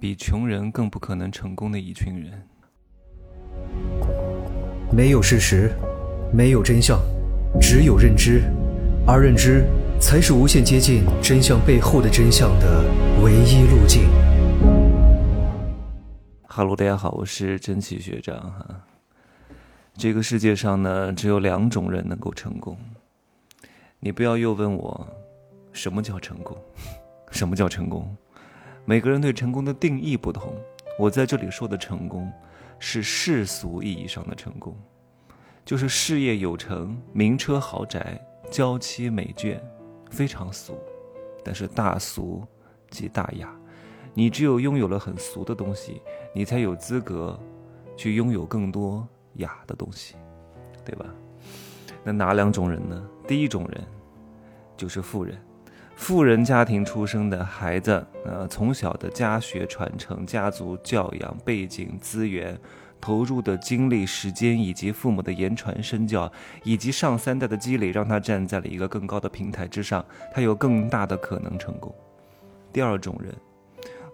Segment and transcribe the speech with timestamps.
[0.00, 2.42] 比穷人更不可能成功的一群人。
[4.90, 5.70] 没有事实，
[6.32, 6.98] 没有真相，
[7.60, 8.44] 只有认知，
[9.06, 9.66] 而认知
[10.00, 12.82] 才是无限接近真相背后的真相的
[13.22, 14.08] 唯一路径。
[16.44, 18.66] 哈喽，大家好，我是真奇学长哈。
[19.98, 22.74] 这个世界上呢，只有两种人能够成功。
[23.98, 25.06] 你不要又问我，
[25.74, 26.56] 什么叫成功？
[27.30, 28.16] 什么叫成功？
[28.84, 30.54] 每个人对成功的定义不同。
[30.98, 32.30] 我在这里说的成功，
[32.78, 34.76] 是世俗意义上的成功，
[35.64, 38.20] 就是事业有成、名车豪宅、
[38.50, 39.58] 娇妻美眷，
[40.10, 40.78] 非常俗。
[41.42, 42.46] 但是大俗
[42.90, 43.50] 即大雅，
[44.12, 46.02] 你只有拥有了很俗的东西，
[46.34, 47.38] 你才有资格
[47.96, 50.16] 去拥有更多雅的东西，
[50.84, 51.06] 对吧？
[52.04, 53.08] 那哪两种人呢？
[53.26, 53.86] 第一种人
[54.76, 55.38] 就是富人。
[56.00, 62.58] 富人家庭出生的孩子，呃，从小的家学传承、家族教养背景、资源
[62.98, 66.32] 投入的精力、时间，以及父母的言传身教，
[66.64, 71.94] 以及上三代的积累，让他站在了一个更高的平台之上，他有更大的可能成功。
[72.72, 73.34] 第二种人，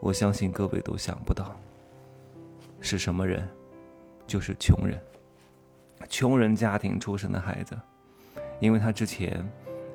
[0.01, 1.57] 我相信各位都想不到
[2.81, 3.49] 是什么人，
[4.27, 5.01] 就是穷人。
[6.09, 7.79] 穷人家庭出生的孩子，
[8.59, 9.49] 因为他之前。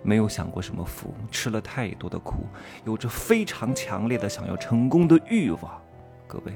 [0.04, 2.46] 没有享过什么福，吃了太多的苦，
[2.86, 5.82] 有着非常强烈的想要成功的欲望，
[6.28, 6.54] 各位，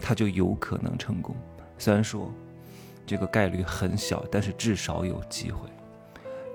[0.00, 1.34] 他就有可能成功。
[1.76, 2.32] 虽然说
[3.06, 5.68] 这个概率很小，但是至少有机会。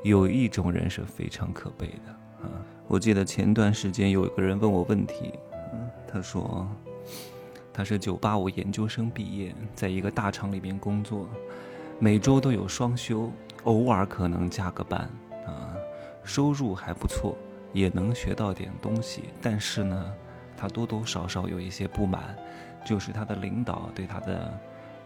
[0.03, 2.11] 有一种人是非常可悲的
[2.43, 2.51] 啊！
[2.87, 5.33] 我记得前段时间有一个人问我问题，
[6.07, 6.67] 他说
[7.73, 11.27] 他是九八五研究生毕业，在一个大厂里面工作，
[11.97, 13.31] 每周都有双休，
[13.63, 15.09] 偶尔可能加个班。
[16.25, 17.37] 收入还不错，
[17.71, 19.25] 也能学到点东西。
[19.41, 20.13] 但是呢，
[20.57, 22.35] 他多多少少有一些不满，
[22.83, 24.51] 就是他的领导对他的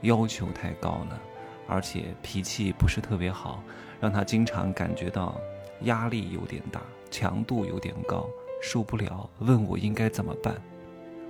[0.02, 1.22] 要求太高了，
[1.68, 3.62] 而且脾气不是特别好，
[4.00, 5.40] 让他经常感觉到
[5.82, 6.82] 压力有点大，
[7.12, 8.28] 强度有点高，
[8.62, 10.56] 受不了，问我应该怎么办。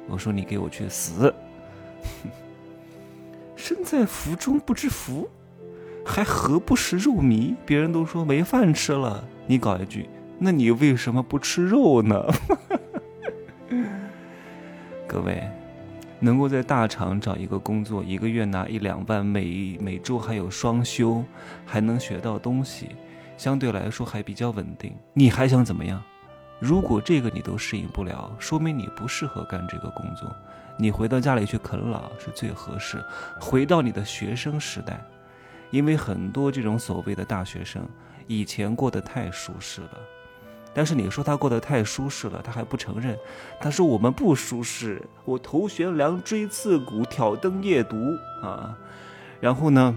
[0.07, 1.33] 我说你给我去死！
[3.55, 5.29] 身在福中不知福。
[6.09, 7.55] 还何不食肉糜？
[7.67, 10.09] 别人都说没饭吃了，你搞一句，
[10.39, 12.25] 那你为什么不吃肉呢？
[15.07, 15.47] 各位，
[16.19, 21.23] 能够在大厂找一个工作，一个月拿一两万，每每周还有双休，
[21.63, 22.89] 还能学到东西，
[23.37, 24.91] 相对来说还比较稳定。
[25.13, 26.01] 你还想怎么样？
[26.59, 30.35] 如果这个你都适应不了，说明你不适合干这个工作。
[30.75, 32.97] 你回到家里去啃老是最合适，
[33.39, 34.99] 回到你的学生时代。
[35.71, 37.87] 因为很多这种所谓的大学生，
[38.27, 39.99] 以前过得太舒适了，
[40.73, 43.17] 但是你说他过得太舒适了，他还不承认。
[43.59, 47.97] 他说我们不舒适，我头悬梁锥刺股，挑灯夜读
[48.43, 48.77] 啊，
[49.39, 49.95] 然后呢，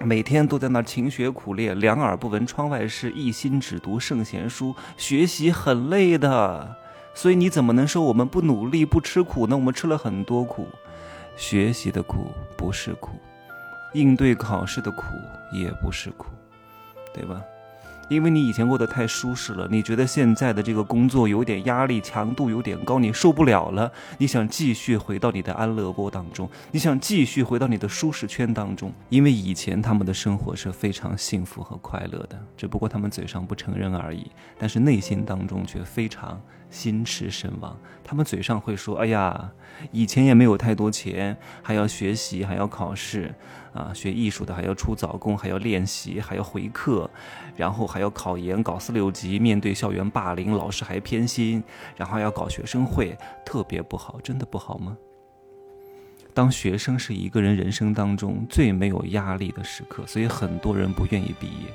[0.00, 6.76] 每天都在那勤学苦练，两耳不闻窗外事，一心只读圣贤书，学习很累的。
[7.14, 9.56] 所以你怎么能说我们不努力不吃苦呢？
[9.56, 10.66] 我们吃了很多苦，
[11.36, 13.18] 学习的苦不是苦。
[13.92, 15.04] 应对考试的苦
[15.52, 16.26] 也不是苦，
[17.12, 17.42] 对吧？
[18.08, 23.90] 因为你以前过得太舒适了，你觉得现在的这个工作有点压力，强度有点高，你受不了了。
[24.18, 36.38] 你想继续回到你的安乐窝当中，你想继续回到你的舒适圈当中，因为以前他们的生活是非常幸福和快乐的，只不过他们嘴上不承认而已，但是内心当中却非常
[36.68, 37.74] 心驰神往。
[38.04, 39.50] 他们嘴上会说：“哎呀，
[39.90, 43.34] 以前也没有太多钱，还要学习，还要考试。”
[43.72, 47.10] 啊，学艺术的还要出早功，还要练习，还要回课，
[47.56, 51.62] 然后还要考研，搞四六级，面对校园霸凌，老师还偏心，
[51.96, 54.96] 然后要搞学生会，特别不好，真的不好吗？
[56.34, 61.68] 当学生是一个人人生当中最没有压力的时刻，所以很多人不愿意毕业。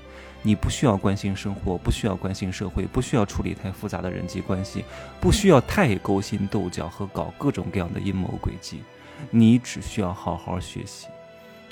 [0.44, 4.84] 你不需要关心生活，不需要关心社会，不需要处理太复杂的人际关系，
[5.20, 8.82] 不需要太勾心斗角和搞各种各样的阴谋诡计，
[9.30, 11.08] 你只需要好好学习。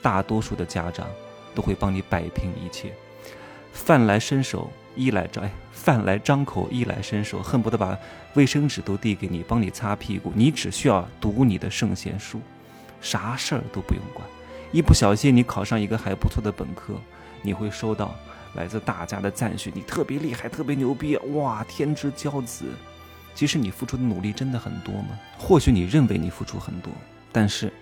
[0.06, 1.08] 大多数的家长
[1.56, 2.94] 都会帮你摆平一切，
[3.74, 7.98] 饭来伸手，衣来张，哎，饭来张口，衣来伸手，恨不得把
[8.36, 10.32] 卫生纸都递给你，帮你擦屁股。
[10.36, 12.40] 你只需要读你的圣贤书，
[13.02, 14.24] 啥事儿都不用管。
[14.72, 16.94] 一不小心，你考上一个还不错的本科，
[17.42, 18.14] 你会收到
[18.54, 22.66] 来自大家的赞许，你特别厉害，特别牛逼，哇，天之骄子。
[23.34, 25.18] 其实你付出的努力真的很多吗？
[25.40, 26.94] 或许你认为你付出很多，
[27.32, 27.74] 但是。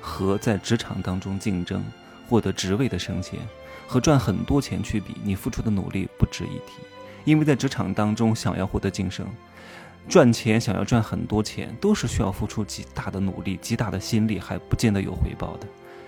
[0.00, 1.84] 和在职场当中竞争、
[2.28, 3.38] 获得职位的升迁，
[3.86, 6.82] 和赚很多钱去比，你付出的努力不值一提。
[7.24, 9.26] 因为在职场当中想要获得晋升，
[10.08, 15.66] 赚钱想要赚很多钱，都是需要付出极大的努力、极大的心力，还不见得有回报的。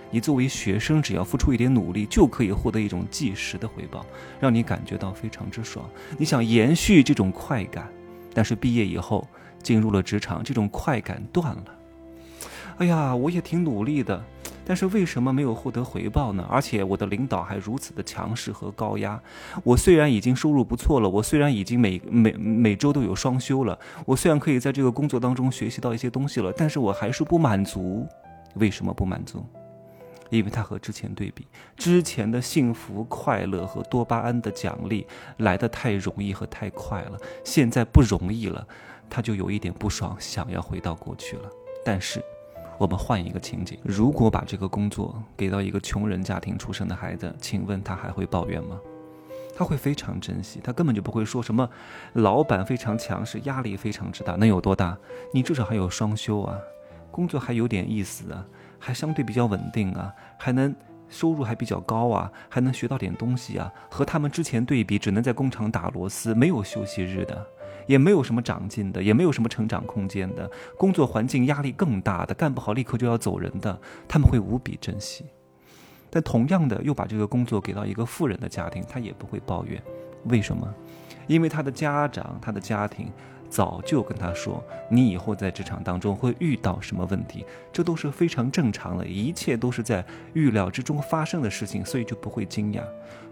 [0.09, 4.05] 你作为学生，只要付出一点努力，就可以获得一种即时的回报，
[4.39, 5.89] 让你感觉到非常之爽。
[6.17, 7.87] 你想延续这种快感，
[8.33, 9.27] 但是毕业以后
[9.61, 11.65] 进入了职场，这种快感断了。
[12.77, 14.21] 哎呀，我也挺努力的，
[14.65, 16.45] 但是为什么没有获得回报呢？
[16.49, 19.21] 而且我的领导还如此的强势和高压。
[19.63, 28.05] 我虽然已经收入不错了，我虽然已经每每每周都有双休了，我虽然可以在这个工作当中学习到一些东西了，但是我还是不满足。
[28.55, 29.45] 为什么不满足？
[30.29, 31.45] 因为他和之前对比，
[31.77, 35.05] 之前的幸福、快乐和多巴胺的奖励
[35.37, 38.67] 来得太容易和太快了，现在不容易了，
[39.09, 41.49] 他就有一点不爽，想要回到过去了。
[41.85, 42.23] 但是，
[42.83, 48.77] 我们换一个情景，如果把这个工作给到一个穷人家庭出生的孩子，请问他还会抱怨吗？
[49.55, 51.69] 他会非常珍惜，他根本就不会说什么，
[52.11, 54.97] 老板非常强势，压力非常之大，能有多大？
[55.33, 56.59] 你至少还有双休啊，
[57.09, 58.45] 工作还有点意思啊。
[58.77, 60.75] 还相对比较稳定啊，还能
[61.07, 63.71] 收入还比较高啊，还能学到点东西啊。
[63.89, 67.47] 和他们之前对比，只能在工厂打螺丝，没有休息日的，
[67.87, 70.49] 也没有什么长进的，也没有什么成长空间的。
[70.77, 75.25] 工作环境压力更大的，干不好立刻就要走人的，他们会无比珍惜。
[76.09, 79.81] 但同样的，又把这个工作给到一个富人的家庭，他也不会抱怨。
[80.25, 80.71] 为什么？
[81.27, 83.11] 因为他的家长，他的家庭。
[83.53, 90.03] 早就跟他说，你以后在职场当中会遇到什么问题，这都是非常正常的，一切都是在
[90.33, 92.81] 预料之中发生的事情，所以就不会惊讶。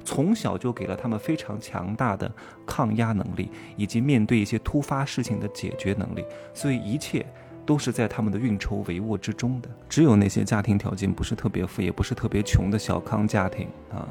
[0.06, 2.32] 从小就给了他们非常强大的
[2.68, 7.26] 抗压能力，以及面对一些突发事情的解决能力，所以一切
[7.66, 9.68] 都是在他们的运筹帷幄之中的。
[9.90, 14.08] 只有那些家庭条件不是特别富，也不是特别穷的小康家庭啊。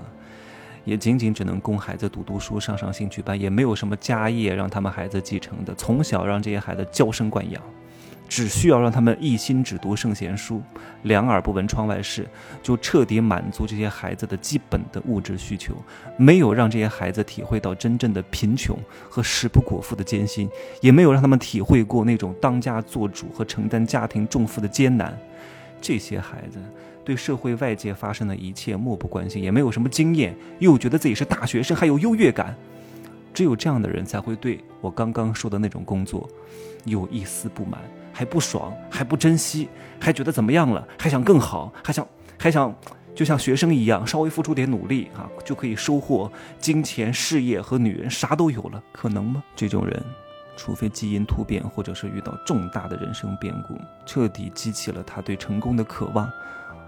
[0.91, 5.73] 也仅仅只能供孩子读读书、上上兴趣班，也没有什么家业让他们孩子继承的。
[5.77, 7.63] 从小让这些孩子娇生惯养，
[8.29, 10.61] 只需要让他们一心只读圣贤书，
[11.05, 12.27] 两耳不闻窗外事，
[12.61, 15.73] 就彻底满足这些孩子的基本的物质需求。
[16.17, 18.77] 没有让这些孩子体会到真正的贫穷
[19.09, 20.51] 和食不果腹的艰辛，
[20.81, 25.17] 也没有让他们体会过那种当家做主和承担家庭重负的艰难。
[25.81, 26.59] 这些孩子。
[27.11, 32.57] 对社会外界发生的一切漠不关心，也没有什么经验，又觉得自己是大学生，还有优越感。
[33.35, 36.29] 只有这样的人才会对我刚刚说的那种工作
[36.85, 37.81] 有一丝不满，
[38.12, 39.69] 还不爽，还不珍惜，
[39.99, 42.07] 还觉得怎么样了，还想更好，还想
[42.39, 42.73] 还想
[43.13, 46.31] 就像学生一样，稍微付出点努力啊，就可以收获
[46.61, 49.43] 金钱、事业和女人，啥都有了，可能吗？
[49.56, 50.01] 这种人，
[50.56, 56.31] 除非基因突变，或者是遇到重大的人生变故，彻底激起了他对成功的渴望。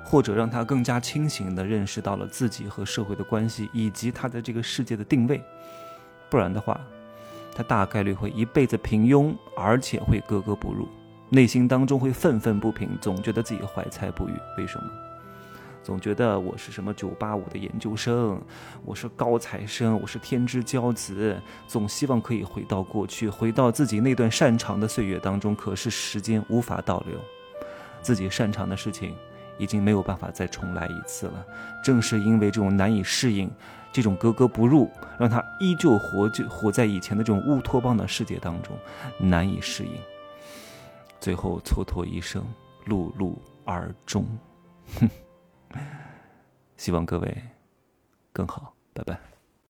[0.04, 5.42] 或者让他更加清醒地认识到了自己和社会的关系，以及他在这个世界的定位，
[6.28, 6.80] 不然的话，
[7.54, 10.88] 他大概率会一辈子平庸，而且会格格不入，
[11.30, 14.32] 内心当中会愤愤不平，总觉得自己怀才不遇。
[14.58, 14.84] 为什么？
[15.82, 18.40] 总觉得我是什么九八五的研究生，
[18.84, 25.56] 我是高材生，我是天之骄子，总希望可以回到过去，回到自己那段擅长的岁月当中。
[25.56, 27.18] 可是时间无法倒流，
[28.00, 29.12] 自己擅长的事情。
[29.62, 31.46] 已经没有办法再重来一次了。
[31.84, 33.48] 正是因为这种难以适应，
[33.92, 38.76] 这种格格不入，让他依旧活就活在以前的这种乌托邦的世界当中，
[39.18, 39.92] 难以适应。
[41.20, 42.44] 最后蹉跎一生，
[42.86, 44.26] 碌碌而终。
[44.98, 45.08] 哼，
[46.76, 47.42] 希望各位
[48.32, 49.31] 更好，拜拜。